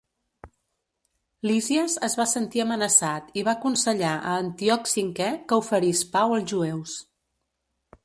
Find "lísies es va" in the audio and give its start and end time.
1.47-2.27